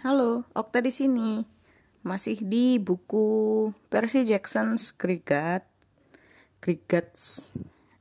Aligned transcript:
Halo, 0.00 0.48
Okta 0.56 0.80
di 0.80 0.88
sini. 0.88 1.44
Masih 2.00 2.40
di 2.40 2.80
buku 2.80 3.68
Percy 3.92 4.24
Jackson's 4.24 4.96
Krigat. 4.96 5.68
Krigats. 6.56 7.52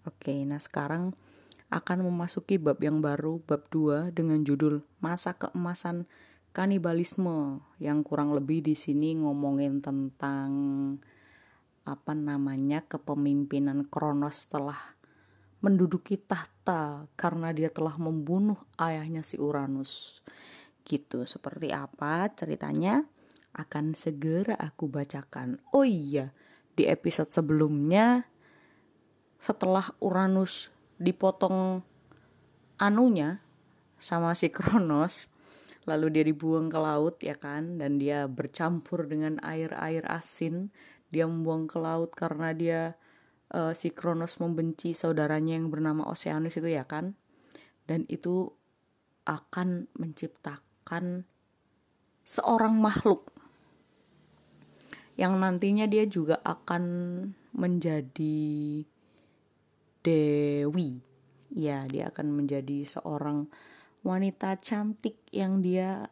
Oke, 0.07 0.47
nah 0.47 0.63
sekarang 0.63 1.12
akan 1.67 2.07
memasuki 2.07 2.56
bab 2.56 2.79
yang 2.79 3.03
baru, 3.03 3.43
bab 3.43 3.67
2 3.67 4.15
dengan 4.15 4.39
judul 4.47 4.79
Masa 5.03 5.35
Keemasan 5.35 6.07
Kanibalisme 6.56 7.67
yang 7.83 8.07
kurang 8.07 8.31
lebih 8.31 8.63
di 8.63 8.79
sini 8.79 9.20
ngomongin 9.20 9.84
tentang 9.84 10.52
apa 11.84 12.16
namanya 12.16 12.79
kepemimpinan 12.88 13.84
Kronos 13.92 14.47
setelah 14.47 14.96
menduduki 15.60 16.16
tahta 16.16 17.11
karena 17.20 17.52
dia 17.52 17.67
telah 17.67 17.99
membunuh 17.99 18.55
ayahnya 18.79 19.20
si 19.20 19.35
Uranus 19.35 20.23
gitu. 20.89 21.29
Seperti 21.29 21.70
apa 21.70 22.34
ceritanya? 22.34 23.05
Akan 23.53 23.93
segera 23.93 24.57
aku 24.57 24.89
bacakan. 24.89 25.62
Oh 25.70 25.85
iya, 25.85 26.34
di 26.73 26.89
episode 26.89 27.29
sebelumnya 27.29 28.25
setelah 29.38 29.93
Uranus 30.02 30.73
dipotong 30.99 31.85
anunya 32.81 33.39
sama 34.02 34.34
si 34.34 34.49
Kronos, 34.49 35.29
lalu 35.88 36.07
dia 36.20 36.23
dibuang 36.27 36.67
ke 36.67 36.79
laut 36.79 37.20
ya 37.23 37.35
kan 37.35 37.79
dan 37.79 37.99
dia 37.99 38.27
bercampur 38.27 39.07
dengan 39.07 39.40
air-air 39.43 40.03
asin, 40.07 40.71
dia 41.12 41.27
membuang 41.27 41.67
ke 41.67 41.77
laut 41.79 42.15
karena 42.15 42.51
dia 42.51 42.81
uh, 43.55 43.73
si 43.76 43.91
Kronos 43.91 44.40
membenci 44.40 44.95
saudaranya 44.95 45.59
yang 45.59 45.71
bernama 45.71 46.07
Oceanus 46.07 46.55
itu 46.55 46.70
ya 46.70 46.85
kan. 46.85 47.15
Dan 47.90 48.05
itu 48.05 48.53
akan 49.26 49.90
menciptakan 49.98 50.68
menciptakan 50.90 51.21
seorang 52.26 52.73
makhluk 52.82 53.29
yang 55.20 55.37
nantinya 55.37 55.85
dia 55.85 56.09
juga 56.09 56.41
akan 56.41 56.84
menjadi 57.54 58.82
dewi. 60.01 60.91
Ya, 61.49 61.85
dia 61.90 62.10
akan 62.10 62.34
menjadi 62.34 62.85
seorang 62.85 63.49
wanita 64.02 64.58
cantik 64.62 65.17
yang 65.30 65.62
dia 65.62 66.10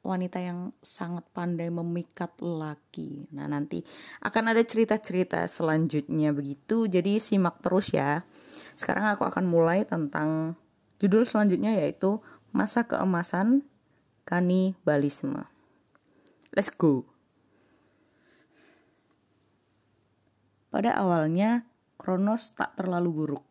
wanita 0.00 0.40
yang 0.40 0.72
sangat 0.80 1.24
pandai 1.32 1.68
memikat 1.68 2.32
laki. 2.40 3.28
Nah, 3.36 3.46
nanti 3.46 3.84
akan 4.24 4.52
ada 4.56 4.64
cerita-cerita 4.64 5.46
selanjutnya 5.46 6.32
begitu. 6.34 6.90
Jadi 6.90 7.20
simak 7.22 7.60
terus 7.62 7.92
ya. 7.92 8.24
Sekarang 8.74 9.14
aku 9.14 9.28
akan 9.28 9.46
mulai 9.46 9.84
tentang 9.84 10.56
judul 10.98 11.22
selanjutnya 11.22 11.76
yaitu 11.76 12.18
masa 12.50 12.82
keemasan 12.82 13.69
kanibalisme. 14.30 15.42
Let's 16.54 16.70
go. 16.70 17.02
Pada 20.70 20.94
awalnya, 20.94 21.66
Kronos 21.98 22.54
tak 22.54 22.78
terlalu 22.78 23.10
buruk. 23.10 23.44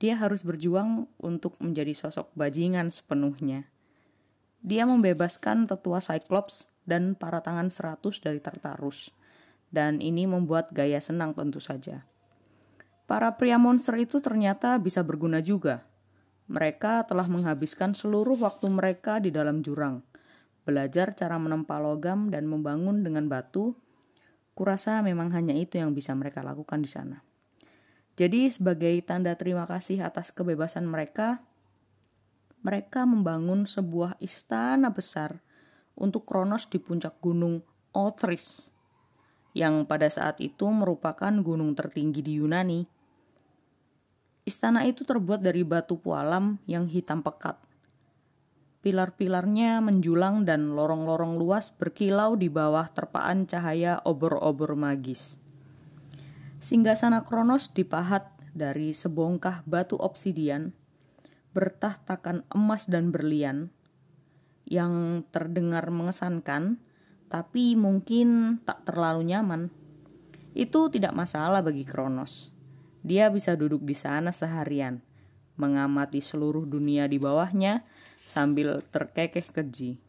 Dia 0.00 0.16
harus 0.16 0.40
berjuang 0.40 1.04
untuk 1.20 1.60
menjadi 1.60 1.92
sosok 1.92 2.32
bajingan 2.32 2.88
sepenuhnya. 2.88 3.68
Dia 4.64 4.88
membebaskan 4.88 5.68
tetua 5.68 6.00
Cyclops 6.00 6.72
dan 6.88 7.12
para 7.12 7.44
tangan 7.44 7.68
seratus 7.68 8.24
dari 8.24 8.40
Tartarus. 8.40 9.12
Dan 9.68 10.00
ini 10.00 10.24
membuat 10.24 10.72
Gaya 10.72 11.04
senang 11.04 11.36
tentu 11.36 11.60
saja. 11.60 12.08
Para 13.04 13.36
pria 13.36 13.60
monster 13.60 14.00
itu 14.00 14.24
ternyata 14.24 14.80
bisa 14.80 15.04
berguna 15.04 15.44
juga 15.44 15.84
mereka 16.44 17.08
telah 17.08 17.24
menghabiskan 17.24 17.96
seluruh 17.96 18.36
waktu 18.36 18.68
mereka 18.68 19.16
di 19.16 19.32
dalam 19.32 19.64
jurang, 19.64 20.04
belajar 20.68 21.16
cara 21.16 21.40
menempa 21.40 21.80
logam 21.80 22.28
dan 22.28 22.44
membangun 22.44 23.00
dengan 23.00 23.28
batu. 23.28 23.76
Kurasa 24.54 25.02
memang 25.02 25.34
hanya 25.34 25.56
itu 25.56 25.80
yang 25.80 25.96
bisa 25.96 26.14
mereka 26.14 26.44
lakukan 26.44 26.78
di 26.78 26.90
sana. 26.90 27.24
Jadi, 28.14 28.46
sebagai 28.46 28.94
tanda 29.02 29.34
terima 29.34 29.66
kasih 29.66 30.06
atas 30.06 30.30
kebebasan 30.30 30.86
mereka, 30.86 31.42
mereka 32.62 33.02
membangun 33.02 33.66
sebuah 33.66 34.14
istana 34.22 34.94
besar 34.94 35.42
untuk 35.98 36.22
Kronos 36.22 36.70
di 36.70 36.78
puncak 36.78 37.18
gunung 37.18 37.66
Othris, 37.90 38.70
yang 39.54 39.86
pada 39.90 40.06
saat 40.06 40.38
itu 40.38 40.66
merupakan 40.70 41.30
gunung 41.42 41.74
tertinggi 41.74 42.22
di 42.22 42.38
Yunani 42.38 42.93
Istana 44.44 44.84
itu 44.84 45.08
terbuat 45.08 45.40
dari 45.40 45.64
batu 45.64 45.96
pualam 45.96 46.60
yang 46.68 46.84
hitam 46.84 47.24
pekat. 47.24 47.56
Pilar-pilarnya 48.84 49.80
menjulang 49.80 50.44
dan 50.44 50.76
lorong-lorong 50.76 51.40
luas 51.40 51.72
berkilau 51.72 52.36
di 52.36 52.52
bawah 52.52 52.92
terpaan 52.92 53.48
cahaya 53.48 54.04
obor-obor 54.04 54.76
magis. 54.76 55.40
Singgasana 56.60 57.24
Kronos 57.24 57.72
dipahat 57.72 58.28
dari 58.52 58.92
sebongkah 58.92 59.64
batu 59.64 59.96
obsidian, 59.96 60.76
bertahtakan 61.56 62.44
emas 62.52 62.84
dan 62.84 63.08
berlian, 63.16 63.72
yang 64.68 65.24
terdengar 65.32 65.88
mengesankan, 65.88 66.76
tapi 67.32 67.80
mungkin 67.80 68.60
tak 68.68 68.84
terlalu 68.84 69.24
nyaman. 69.32 69.72
Itu 70.52 70.92
tidak 70.92 71.16
masalah 71.16 71.64
bagi 71.64 71.88
Kronos 71.88 72.53
dia 73.04 73.28
bisa 73.28 73.52
duduk 73.52 73.84
di 73.84 73.92
sana 73.92 74.32
seharian, 74.32 75.04
mengamati 75.60 76.24
seluruh 76.24 76.64
dunia 76.64 77.04
di 77.04 77.20
bawahnya 77.20 77.84
sambil 78.16 78.80
terkekeh 78.88 79.44
keji. 79.44 80.00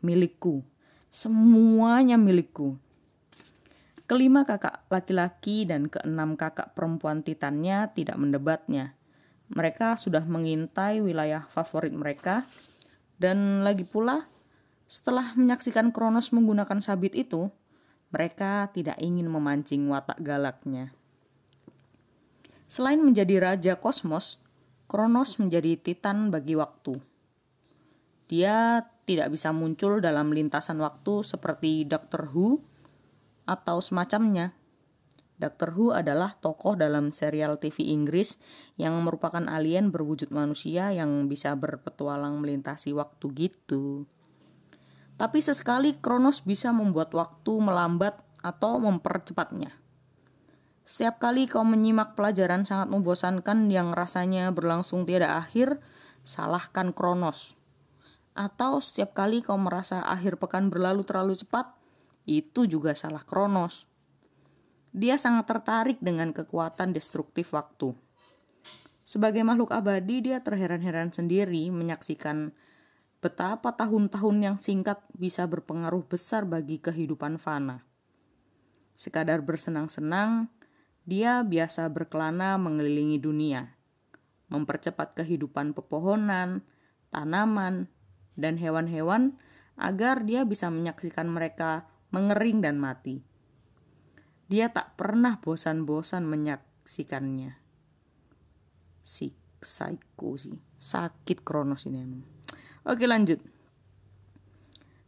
Milikku, 0.00 0.62
semuanya 1.10 2.14
milikku. 2.14 2.78
Kelima 4.06 4.46
kakak 4.46 4.86
laki-laki 4.86 5.66
dan 5.66 5.90
keenam 5.90 6.38
kakak 6.38 6.72
perempuan 6.78 7.26
titannya 7.26 7.90
tidak 7.92 8.14
mendebatnya. 8.14 8.94
Mereka 9.50 9.98
sudah 9.98 10.22
mengintai 10.22 11.02
wilayah 11.02 11.42
favorit 11.50 11.90
mereka, 11.90 12.46
dan 13.18 13.66
lagi 13.66 13.82
pula, 13.82 14.30
setelah 14.86 15.34
menyaksikan 15.34 15.90
Kronos 15.90 16.30
menggunakan 16.30 16.78
sabit 16.78 17.18
itu, 17.18 17.50
mereka 18.14 18.70
tidak 18.70 18.98
ingin 19.02 19.26
memancing 19.26 19.86
watak 19.90 20.22
galaknya. 20.22 20.94
Selain 22.70 23.02
menjadi 23.02 23.42
raja 23.42 23.74
kosmos, 23.82 24.38
Kronos 24.86 25.42
menjadi 25.42 25.74
titan 25.74 26.30
bagi 26.30 26.54
waktu. 26.54 27.02
Dia 28.30 28.86
tidak 29.10 29.34
bisa 29.34 29.50
muncul 29.50 29.98
dalam 29.98 30.30
lintasan 30.30 30.78
waktu 30.78 31.26
seperti 31.26 31.82
Doctor 31.82 32.30
Who 32.30 32.62
atau 33.42 33.82
semacamnya. 33.82 34.54
Doctor 35.34 35.74
Who 35.74 35.90
adalah 35.90 36.38
tokoh 36.38 36.78
dalam 36.78 37.10
serial 37.10 37.58
TV 37.58 37.90
Inggris 37.90 38.38
yang 38.78 38.94
merupakan 39.02 39.42
alien 39.50 39.90
berwujud 39.90 40.30
manusia 40.30 40.94
yang 40.94 41.26
bisa 41.26 41.58
berpetualang 41.58 42.38
melintasi 42.38 42.94
waktu 42.94 43.34
gitu. 43.34 44.06
Tapi 45.18 45.42
sesekali 45.42 45.98
Kronos 45.98 46.46
bisa 46.46 46.70
membuat 46.70 47.10
waktu 47.18 47.50
melambat 47.50 48.14
atau 48.46 48.78
mempercepatnya. 48.78 49.74
Setiap 50.90 51.22
kali 51.22 51.46
kau 51.46 51.62
menyimak 51.62 52.18
pelajaran 52.18 52.66
sangat 52.66 52.90
membosankan 52.90 53.70
yang 53.70 53.94
rasanya 53.94 54.50
berlangsung 54.50 55.06
tiada 55.06 55.38
akhir, 55.38 55.78
salahkan 56.26 56.90
Kronos. 56.90 57.54
Atau 58.34 58.82
setiap 58.82 59.14
kali 59.14 59.38
kau 59.38 59.54
merasa 59.54 60.02
akhir 60.02 60.42
pekan 60.42 60.66
berlalu 60.66 61.06
terlalu 61.06 61.38
cepat, 61.38 61.70
itu 62.26 62.66
juga 62.66 62.98
salah 62.98 63.22
Kronos. 63.22 63.86
Dia 64.90 65.14
sangat 65.14 65.46
tertarik 65.46 66.02
dengan 66.02 66.34
kekuatan 66.34 66.90
destruktif 66.90 67.54
waktu. 67.54 67.94
Sebagai 69.06 69.46
makhluk 69.46 69.70
abadi, 69.70 70.26
dia 70.26 70.42
terheran-heran 70.42 71.14
sendiri 71.14 71.70
menyaksikan 71.70 72.50
betapa 73.22 73.78
tahun-tahun 73.78 74.36
yang 74.42 74.56
singkat 74.58 74.98
bisa 75.14 75.46
berpengaruh 75.46 76.02
besar 76.02 76.50
bagi 76.50 76.82
kehidupan 76.82 77.38
fana. 77.38 77.86
Sekadar 78.98 79.38
bersenang-senang, 79.46 80.50
dia 81.04 81.40
biasa 81.44 81.88
berkelana 81.88 82.60
mengelilingi 82.60 83.18
dunia, 83.20 83.76
mempercepat 84.52 85.16
kehidupan 85.16 85.72
pepohonan, 85.72 86.66
tanaman, 87.08 87.88
dan 88.36 88.56
hewan-hewan 88.56 89.36
agar 89.80 90.24
dia 90.24 90.44
bisa 90.44 90.68
menyaksikan 90.68 91.28
mereka 91.28 91.88
mengering 92.12 92.60
dan 92.60 92.76
mati. 92.76 93.24
Dia 94.50 94.68
tak 94.74 94.98
pernah 94.98 95.38
bosan-bosan 95.38 96.26
menyaksikannya. 96.26 97.54
Si 99.00 99.30
psycho 99.62 100.34
sih, 100.34 100.58
sakit 100.76 101.46
kronos 101.46 101.86
ini 101.86 101.98
emang. 102.02 102.24
Oke 102.88 103.06
lanjut. 103.06 103.38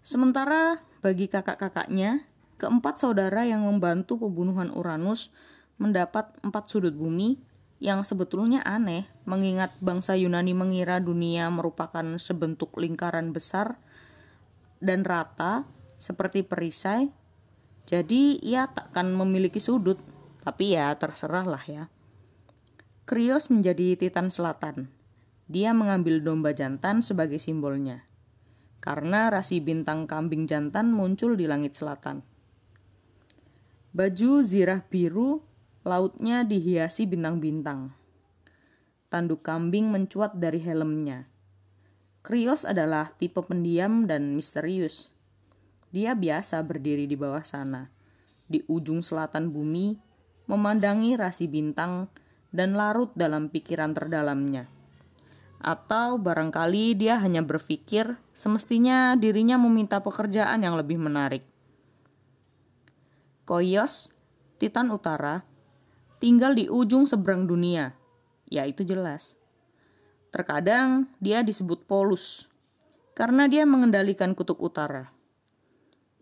Sementara 0.02 0.82
bagi 1.02 1.26
kakak-kakaknya, 1.26 2.26
keempat 2.58 3.02
saudara 3.02 3.42
yang 3.42 3.66
membantu 3.66 4.22
pembunuhan 4.22 4.70
Uranus 4.70 5.34
mendapat 5.82 6.30
empat 6.46 6.70
sudut 6.70 6.94
bumi 6.94 7.42
yang 7.82 8.06
sebetulnya 8.06 8.62
aneh 8.62 9.10
mengingat 9.26 9.74
bangsa 9.82 10.14
Yunani 10.14 10.54
mengira 10.54 11.02
dunia 11.02 11.50
merupakan 11.50 12.06
sebentuk 12.22 12.78
lingkaran 12.78 13.34
besar 13.34 13.82
dan 14.78 15.02
rata 15.02 15.66
seperti 15.98 16.46
perisai. 16.46 17.10
Jadi 17.82 18.38
ia 18.38 18.70
takkan 18.70 19.10
memiliki 19.10 19.58
sudut, 19.58 19.98
tapi 20.46 20.78
ya 20.78 20.94
terserah 20.94 21.42
lah 21.42 21.64
ya. 21.66 21.90
Krios 23.02 23.50
menjadi 23.50 23.98
Titan 23.98 24.30
Selatan. 24.30 24.86
Dia 25.50 25.74
mengambil 25.74 26.22
domba 26.22 26.54
jantan 26.54 27.02
sebagai 27.02 27.42
simbolnya. 27.42 28.06
Karena 28.78 29.26
rasi 29.30 29.58
bintang 29.58 30.06
kambing 30.06 30.46
jantan 30.46 30.94
muncul 30.94 31.34
di 31.34 31.50
langit 31.50 31.74
selatan. 31.74 32.22
Baju 33.92 34.40
zirah 34.40 34.86
biru, 34.86 35.42
lautnya 35.82 36.46
dihiasi 36.46 37.10
bintang-bintang. 37.10 37.90
Tanduk 39.10 39.42
kambing 39.42 39.90
mencuat 39.90 40.38
dari 40.38 40.62
helmnya. 40.62 41.26
Krios 42.22 42.62
adalah 42.62 43.10
tipe 43.18 43.42
pendiam 43.42 44.06
dan 44.06 44.38
misterius. 44.38 45.10
Dia 45.90 46.14
biasa 46.14 46.62
berdiri 46.62 47.10
di 47.10 47.18
bawah 47.18 47.42
sana, 47.42 47.90
di 48.46 48.62
ujung 48.70 49.02
selatan 49.02 49.50
bumi, 49.50 49.98
memandangi 50.46 51.18
rasi 51.18 51.50
bintang 51.50 52.06
dan 52.54 52.78
larut 52.78 53.10
dalam 53.18 53.50
pikiran 53.50 53.90
terdalamnya. 53.90 54.70
Atau 55.58 56.22
barangkali 56.22 56.94
dia 56.94 57.18
hanya 57.18 57.42
berpikir 57.42 58.18
semestinya 58.30 59.18
dirinya 59.18 59.58
meminta 59.58 59.98
pekerjaan 59.98 60.62
yang 60.62 60.78
lebih 60.78 61.02
menarik. 61.02 61.42
Koyos, 63.42 64.14
Titan 64.62 64.94
Utara, 64.94 65.42
tinggal 66.22 66.54
di 66.54 66.70
ujung 66.70 67.02
seberang 67.02 67.50
dunia, 67.50 67.98
ya 68.46 68.62
itu 68.62 68.86
jelas. 68.86 69.34
Terkadang 70.30 71.10
dia 71.18 71.42
disebut 71.42 71.82
Polus, 71.90 72.46
karena 73.18 73.50
dia 73.50 73.66
mengendalikan 73.66 74.38
kutub 74.38 74.62
utara. 74.62 75.10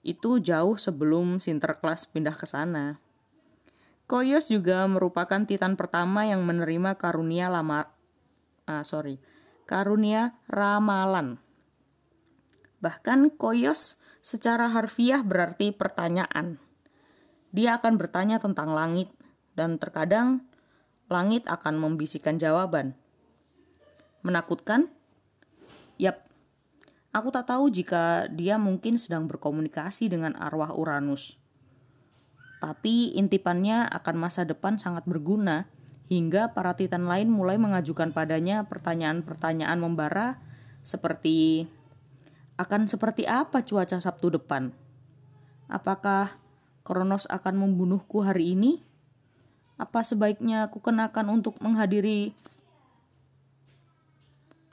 Itu 0.00 0.40
jauh 0.40 0.80
sebelum 0.80 1.36
Sinterklas 1.36 2.08
pindah 2.08 2.32
ke 2.32 2.48
sana. 2.48 2.96
Koyos 4.08 4.48
juga 4.48 4.88
merupakan 4.88 5.44
titan 5.44 5.76
pertama 5.76 6.24
yang 6.24 6.48
menerima 6.48 6.96
karunia 6.96 7.52
lama 7.52 7.92
ah, 8.64 8.80
sorry, 8.80 9.20
karunia 9.68 10.40
ramalan. 10.48 11.36
Bahkan 12.80 13.36
Koyos 13.36 14.00
secara 14.24 14.72
harfiah 14.72 15.20
berarti 15.20 15.76
pertanyaan. 15.76 16.56
Dia 17.52 17.76
akan 17.76 18.00
bertanya 18.00 18.40
tentang 18.40 18.72
langit 18.72 19.12
dan 19.54 19.78
terkadang 19.78 20.46
langit 21.10 21.46
akan 21.50 21.78
membisikkan 21.78 22.38
jawaban. 22.38 22.94
Menakutkan? 24.22 24.92
Yap. 25.98 26.26
Aku 27.10 27.34
tak 27.34 27.50
tahu 27.50 27.70
jika 27.74 28.30
dia 28.30 28.54
mungkin 28.54 28.94
sedang 28.94 29.26
berkomunikasi 29.26 30.06
dengan 30.06 30.38
arwah 30.38 30.70
Uranus 30.70 31.40
tapi 32.60 33.16
intipannya 33.16 33.88
akan 33.88 34.20
masa 34.20 34.44
depan 34.44 34.76
sangat 34.76 35.08
berguna 35.08 35.66
hingga 36.12 36.52
para 36.52 36.76
titan 36.76 37.08
lain 37.08 37.32
mulai 37.32 37.56
mengajukan 37.56 38.12
padanya 38.12 38.68
pertanyaan-pertanyaan 38.68 39.80
membara 39.80 40.36
seperti 40.84 41.64
akan 42.60 42.84
seperti 42.84 43.24
apa 43.24 43.64
cuaca 43.64 43.96
Sabtu 43.96 44.36
depan? 44.36 44.76
Apakah 45.72 46.36
Kronos 46.84 47.24
akan 47.32 47.56
membunuhku 47.56 48.20
hari 48.20 48.52
ini? 48.52 48.84
Apa 49.80 50.04
sebaiknya 50.04 50.68
aku 50.68 50.84
kenakan 50.84 51.40
untuk 51.40 51.56
menghadiri 51.64 52.36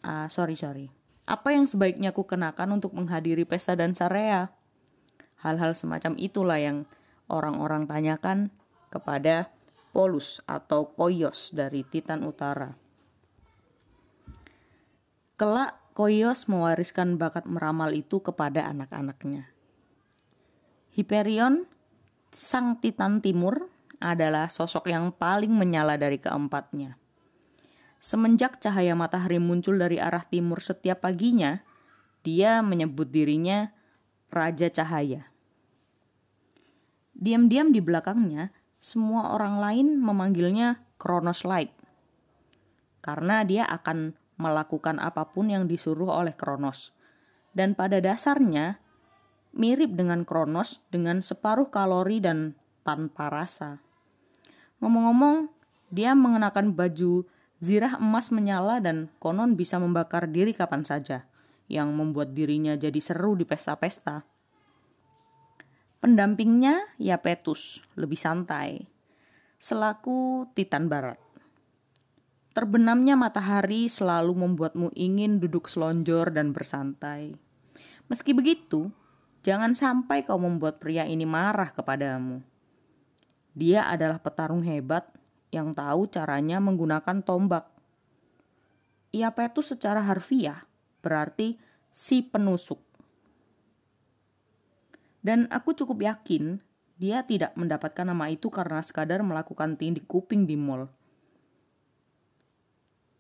Ah, 0.04 0.28
sorry 0.32 0.56
sorry. 0.56 0.88
Apa 1.28 1.52
yang 1.52 1.68
sebaiknya 1.68 2.16
aku 2.16 2.24
kenakan 2.24 2.80
untuk 2.80 2.96
menghadiri 2.96 3.44
pesta 3.44 3.76
dan 3.76 3.92
sarea? 3.92 4.56
Hal-hal 5.44 5.76
semacam 5.76 6.16
itulah 6.16 6.56
yang 6.56 6.88
orang-orang 7.28 7.84
tanyakan 7.84 8.48
kepada 8.88 9.52
Polus 9.92 10.40
atau 10.48 10.96
Koyos 10.96 11.52
dari 11.52 11.84
Titan 11.84 12.24
Utara. 12.24 12.72
Kelak 15.36 15.76
Koyos 15.92 16.48
mewariskan 16.48 17.20
bakat 17.20 17.44
meramal 17.50 17.92
itu 17.92 18.24
kepada 18.24 18.64
anak-anaknya. 18.70 19.52
Hyperion, 20.96 21.68
sang 22.32 22.80
Titan 22.80 23.20
Timur, 23.20 23.70
adalah 23.98 24.50
sosok 24.50 24.90
yang 24.90 25.10
paling 25.14 25.50
menyala 25.54 25.98
dari 25.98 26.22
keempatnya. 26.22 26.98
Semenjak 27.98 28.62
cahaya 28.62 28.94
matahari 28.94 29.42
muncul 29.42 29.78
dari 29.82 29.98
arah 29.98 30.22
timur 30.22 30.62
setiap 30.62 31.02
paginya, 31.02 31.66
dia 32.22 32.62
menyebut 32.62 33.10
dirinya 33.10 33.74
Raja 34.30 34.70
Cahaya. 34.70 35.34
Diam-diam 37.18 37.74
di 37.74 37.82
belakangnya, 37.82 38.54
semua 38.78 39.34
orang 39.34 39.58
lain 39.58 39.88
memanggilnya 39.98 40.86
Kronos 41.02 41.42
Light. 41.42 41.74
Karena 43.02 43.42
dia 43.42 43.66
akan 43.66 44.14
melakukan 44.38 45.02
apa 45.02 45.26
pun 45.34 45.50
yang 45.50 45.66
disuruh 45.66 46.14
oleh 46.14 46.38
Kronos. 46.38 46.94
Dan 47.58 47.74
pada 47.74 47.98
dasarnya, 47.98 48.78
mirip 49.58 49.98
dengan 49.98 50.22
Kronos 50.22 50.86
dengan 50.94 51.26
separuh 51.26 51.74
kalori 51.74 52.22
dan 52.22 52.54
tanpa 52.86 53.34
rasa. 53.34 53.87
Ngomong-ngomong, 54.84 55.50
dia 55.90 56.14
mengenakan 56.14 56.76
baju 56.76 57.26
zirah 57.58 57.98
emas 57.98 58.30
menyala 58.30 58.78
dan 58.78 59.10
konon 59.18 59.58
bisa 59.58 59.82
membakar 59.82 60.30
diri 60.30 60.54
kapan 60.54 60.86
saja, 60.86 61.26
yang 61.66 61.94
membuat 61.96 62.38
dirinya 62.38 62.78
jadi 62.78 63.00
seru 63.02 63.34
di 63.34 63.44
pesta-pesta. 63.44 64.22
Pendampingnya 65.98 66.94
ya 67.02 67.18
Petus, 67.18 67.82
lebih 67.98 68.22
santai, 68.22 68.86
selaku 69.58 70.46
Titan 70.54 70.86
Barat. 70.86 71.18
Terbenamnya 72.54 73.14
matahari 73.14 73.86
selalu 73.86 74.34
membuatmu 74.34 74.94
ingin 74.98 75.38
duduk 75.38 75.70
selonjor 75.70 76.34
dan 76.34 76.54
bersantai. 76.54 77.38
Meski 78.10 78.34
begitu, 78.34 78.90
jangan 79.46 79.78
sampai 79.78 80.26
kau 80.26 80.42
membuat 80.42 80.82
pria 80.82 81.06
ini 81.06 81.26
marah 81.26 81.70
kepadamu. 81.70 82.42
Dia 83.58 83.90
adalah 83.90 84.22
petarung 84.22 84.62
hebat 84.62 85.10
yang 85.50 85.74
tahu 85.74 86.06
caranya 86.14 86.62
menggunakan 86.62 87.26
tombak. 87.26 87.66
Ia 89.10 89.34
Petus 89.34 89.74
secara 89.74 90.06
harfiah 90.06 90.62
berarti 91.02 91.58
si 91.90 92.22
penusuk. 92.22 92.78
Dan 95.26 95.50
aku 95.50 95.74
cukup 95.74 96.06
yakin 96.06 96.62
dia 97.02 97.26
tidak 97.26 97.58
mendapatkan 97.58 98.06
nama 98.06 98.30
itu 98.30 98.54
karena 98.54 98.78
sekadar 98.86 99.26
melakukan 99.26 99.74
tindik 99.74 100.06
kuping 100.06 100.46
di 100.46 100.54
mall. 100.54 100.90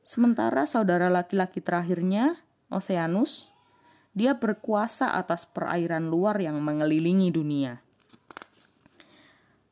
Sementara 0.06 0.70
saudara 0.70 1.10
laki-laki 1.10 1.60
terakhirnya, 1.60 2.41
Oceanus, 2.70 3.50
dia 4.13 4.38
berkuasa 4.38 5.17
atas 5.17 5.50
perairan 5.50 6.10
luar 6.13 6.39
yang 6.41 6.62
mengelilingi 6.62 7.34
dunia. 7.34 7.87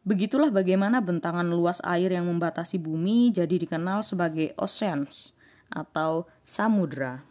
Begitulah 0.05 0.53
bagaimana 0.53 1.01
bentangan 1.01 1.49
luas 1.49 1.81
air 1.81 2.13
yang 2.13 2.29
membatasi 2.29 2.77
bumi 2.77 3.33
jadi 3.33 3.57
dikenal 3.57 4.05
sebagai 4.05 4.53
oceans 4.53 5.33
atau 5.73 6.29
samudra. 6.45 7.25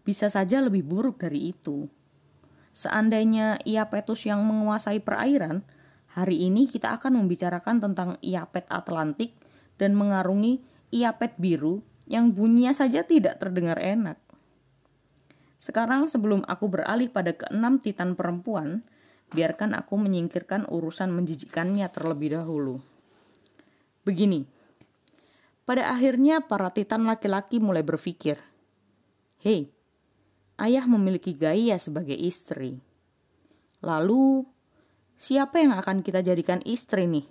Bisa 0.00 0.32
saja 0.32 0.64
lebih 0.64 0.80
buruk 0.80 1.20
dari 1.20 1.52
itu. 1.52 1.92
Seandainya 2.72 3.60
Iapetus 3.68 4.24
yang 4.24 4.40
menguasai 4.48 5.04
perairan, 5.04 5.60
hari 6.16 6.48
ini 6.48 6.64
kita 6.64 6.96
akan 6.96 7.20
membicarakan 7.20 7.84
tentang 7.84 8.16
Iapet 8.24 8.64
Atlantik 8.72 9.36
dan 9.76 9.92
mengarungi 9.92 10.64
Iapet 10.88 11.36
biru 11.36 11.84
yang 12.08 12.32
bunyinya 12.32 12.72
saja 12.72 13.04
tidak 13.04 13.44
terdengar 13.44 13.76
enak. 13.76 14.16
Sekarang 15.60 16.08
sebelum 16.08 16.48
aku 16.48 16.72
beralih 16.72 17.12
pada 17.12 17.36
keenam 17.36 17.76
titan 17.76 18.16
perempuan, 18.16 18.80
biarkan 19.30 19.78
aku 19.78 19.94
menyingkirkan 19.96 20.66
urusan 20.68 21.10
menjijikannya 21.14 21.86
terlebih 21.90 22.38
dahulu. 22.38 22.82
Begini, 24.02 24.46
pada 25.64 25.90
akhirnya 25.94 26.42
para 26.44 26.74
titan 26.74 27.06
laki-laki 27.06 27.62
mulai 27.62 27.86
berpikir, 27.86 28.38
Hei, 29.40 29.72
ayah 30.60 30.84
memiliki 30.84 31.32
Gaia 31.32 31.80
sebagai 31.80 32.16
istri. 32.16 32.76
Lalu, 33.80 34.44
siapa 35.16 35.62
yang 35.62 35.72
akan 35.72 36.04
kita 36.04 36.20
jadikan 36.20 36.60
istri 36.68 37.08
nih? 37.08 37.24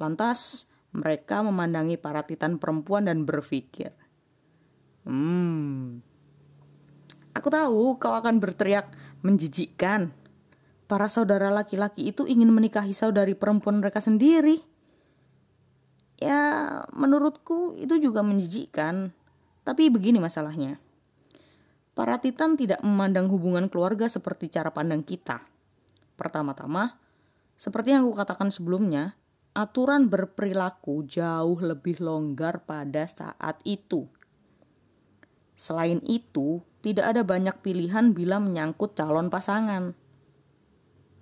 Lantas, 0.00 0.70
mereka 0.96 1.44
memandangi 1.44 2.00
para 2.00 2.24
titan 2.24 2.56
perempuan 2.56 3.04
dan 3.04 3.28
berpikir, 3.28 3.92
Hmm, 5.08 6.04
aku 7.32 7.48
tahu 7.48 7.96
kau 7.96 8.12
akan 8.12 8.44
berteriak 8.44 8.92
menjijikkan. 9.24 10.12
Para 10.88 11.12
saudara 11.12 11.52
laki-laki 11.52 12.08
itu 12.08 12.24
ingin 12.24 12.48
menikahi 12.48 12.96
saudari 12.96 13.36
perempuan 13.36 13.78
mereka 13.78 14.00
sendiri. 14.00 14.64
Ya, 16.18 16.82
menurutku 16.96 17.76
itu 17.76 18.00
juga 18.00 18.24
menjijikkan. 18.24 19.12
Tapi 19.68 19.92
begini 19.92 20.16
masalahnya 20.16 20.80
Para 21.98 22.22
titan 22.22 22.54
tidak 22.54 22.78
memandang 22.86 23.26
hubungan 23.26 23.66
keluarga 23.66 24.06
seperti 24.06 24.46
cara 24.46 24.70
pandang 24.70 25.02
kita. 25.02 25.42
Pertama-tama, 26.14 26.94
seperti 27.58 27.90
yang 27.90 28.06
aku 28.06 28.14
katakan 28.22 28.54
sebelumnya, 28.54 29.18
aturan 29.50 30.06
berperilaku 30.06 31.10
jauh 31.10 31.58
lebih 31.58 31.98
longgar 31.98 32.62
pada 32.62 33.02
saat 33.10 33.58
itu. 33.66 34.06
Selain 35.58 35.98
itu, 36.06 36.62
tidak 36.86 37.18
ada 37.18 37.26
banyak 37.26 37.58
pilihan 37.66 38.14
bila 38.14 38.38
menyangkut 38.38 38.94
calon 38.94 39.26
pasangan. 39.26 39.98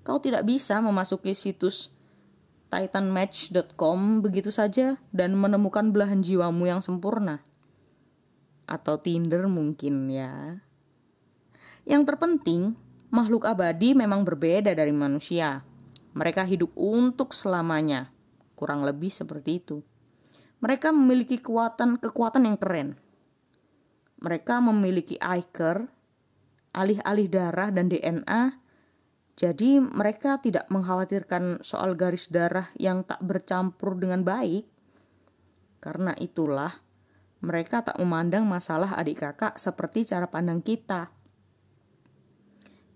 Kau 0.07 0.23
tidak 0.23 0.47
bisa 0.47 0.79
memasuki 0.79 1.35
situs 1.35 1.91
titanmatch.com 2.71 4.23
begitu 4.23 4.55
saja 4.55 5.03
dan 5.11 5.35
menemukan 5.35 5.91
belahan 5.91 6.23
jiwamu 6.23 6.71
yang 6.71 6.79
sempurna. 6.79 7.43
Atau 8.71 9.03
Tinder 9.03 9.51
mungkin 9.51 10.07
ya. 10.07 10.63
Yang 11.83 12.15
terpenting, 12.15 12.79
makhluk 13.11 13.51
abadi 13.51 13.99
memang 13.99 14.23
berbeda 14.23 14.79
dari 14.79 14.95
manusia. 14.95 15.67
Mereka 16.15 16.47
hidup 16.47 16.71
untuk 16.79 17.35
selamanya. 17.35 18.11
Kurang 18.55 18.87
lebih 18.87 19.11
seperti 19.11 19.59
itu. 19.59 19.83
Mereka 20.63 20.95
memiliki 20.95 21.43
kekuatan-kekuatan 21.43 22.47
yang 22.47 22.59
keren. 22.63 22.95
Mereka 24.23 24.63
memiliki 24.63 25.19
Iker, 25.19 25.91
alih-alih 26.73 27.29
darah 27.29 27.75
dan 27.75 27.93
DNA, 27.93 28.65
jadi 29.37 29.85
mereka 29.85 30.40
tidak 30.40 30.64
mengkhawatirkan 30.73 31.61
soal 31.61 31.93
garis 31.93 32.33
darah 32.33 32.73
yang 32.81 33.05
tak 33.05 33.21
bercampur 33.21 33.93
dengan 34.00 34.25
baik. 34.25 34.64
Karena 35.76 36.16
itulah, 36.16 36.81
mereka 37.45 37.85
tak 37.85 38.00
memandang 38.00 38.49
masalah 38.49 38.97
adik 38.97 39.21
kakak 39.21 39.61
seperti 39.61 40.09
cara 40.09 40.25
pandang 40.33 40.64
kita. 40.64 41.12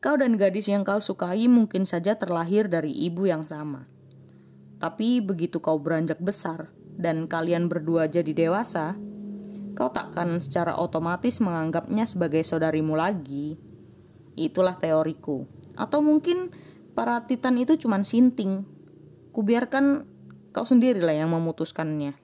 Kau 0.00 0.16
dan 0.16 0.40
gadis 0.40 0.64
yang 0.64 0.80
kau 0.80 0.96
sukai 0.96 1.44
mungkin 1.44 1.84
saja 1.84 2.16
terlahir 2.16 2.72
dari 2.72 2.88
ibu 2.88 3.28
yang 3.28 3.44
sama. 3.44 3.84
Tapi 4.80 5.20
begitu 5.20 5.60
kau 5.60 5.76
beranjak 5.76 6.24
besar 6.24 6.72
dan 6.96 7.28
kalian 7.28 7.68
berdua 7.68 8.08
jadi 8.08 8.32
dewasa, 8.32 8.96
kau 9.76 9.92
takkan 9.92 10.40
secara 10.40 10.80
otomatis 10.80 11.36
menganggapnya 11.44 12.08
sebagai 12.08 12.40
saudarimu 12.40 12.96
lagi. 12.96 13.60
Itulah 14.40 14.80
teoriku. 14.80 15.59
Atau 15.80 16.04
mungkin 16.04 16.52
para 16.92 17.24
titan 17.24 17.56
itu 17.56 17.80
cuma 17.80 17.96
sinting. 18.04 18.68
Kubiarkan 19.32 20.04
kau 20.52 20.68
sendirilah 20.68 21.16
yang 21.16 21.32
memutuskannya. 21.32 22.20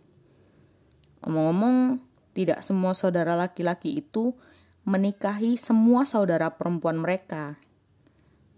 Omong-omong, 1.25 2.05
tidak 2.37 2.61
semua 2.61 2.93
saudara 2.93 3.33
laki-laki 3.33 3.97
itu 3.97 4.37
menikahi 4.85 5.57
semua 5.57 6.05
saudara 6.05 6.53
perempuan 6.61 7.01
mereka. 7.01 7.57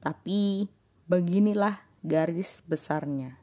Tapi 0.02 0.66
beginilah 1.06 1.78
garis 2.02 2.66
besarnya. 2.66 3.38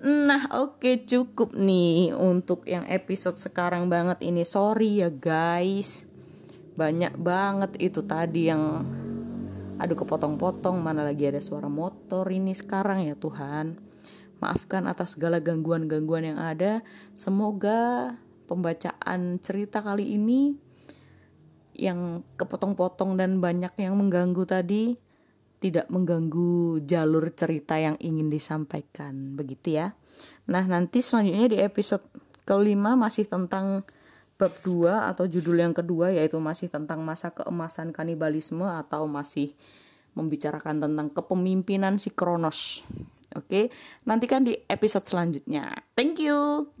Nah, 0.00 0.48
oke 0.56 1.04
cukup 1.04 1.52
nih 1.52 2.16
untuk 2.16 2.64
yang 2.64 2.88
episode 2.88 3.36
sekarang 3.36 3.92
banget 3.92 4.24
ini. 4.24 4.48
Sorry 4.48 5.04
ya 5.04 5.12
guys. 5.12 6.08
Banyak 6.74 7.20
banget 7.20 7.76
itu 7.76 8.00
tadi 8.08 8.48
yang 8.48 8.88
aduh 9.80 9.96
kepotong-potong 9.96 10.76
mana 10.84 11.00
lagi 11.00 11.24
ada 11.24 11.40
suara 11.40 11.72
motor 11.72 12.28
ini 12.28 12.52
sekarang 12.52 13.08
ya 13.08 13.16
Tuhan. 13.16 13.80
Maafkan 14.44 14.84
atas 14.84 15.16
segala 15.16 15.40
gangguan-gangguan 15.40 16.36
yang 16.36 16.38
ada. 16.40 16.84
Semoga 17.16 18.12
pembacaan 18.44 19.40
cerita 19.40 19.80
kali 19.80 20.20
ini 20.20 20.52
yang 21.80 22.26
kepotong-potong 22.36 23.16
dan 23.16 23.40
banyak 23.40 23.72
yang 23.80 23.96
mengganggu 23.96 24.44
tadi 24.44 25.00
tidak 25.60 25.88
mengganggu 25.88 26.82
jalur 26.84 27.32
cerita 27.32 27.80
yang 27.80 27.96
ingin 28.00 28.28
disampaikan 28.28 29.36
begitu 29.36 29.80
ya 29.80 29.96
nah 30.44 30.64
nanti 30.66 31.00
selanjutnya 31.00 31.48
di 31.48 31.58
episode 31.60 32.04
kelima 32.44 32.96
masih 32.98 33.28
tentang 33.28 33.86
bab 34.40 34.56
2 34.64 35.12
atau 35.12 35.28
judul 35.28 35.60
yang 35.60 35.76
kedua 35.76 36.16
yaitu 36.16 36.40
masih 36.40 36.72
tentang 36.72 37.04
masa 37.04 37.28
keemasan 37.36 37.92
kanibalisme 37.92 38.64
atau 38.64 39.04
masih 39.04 39.52
membicarakan 40.16 40.80
tentang 40.80 41.12
kepemimpinan 41.12 42.00
si 42.00 42.08
Kronos. 42.08 42.80
Oke 43.36 43.68
nantikan 44.08 44.48
di 44.48 44.56
episode 44.64 45.04
selanjutnya. 45.04 45.84
Thank 45.92 46.24
you 46.24 46.72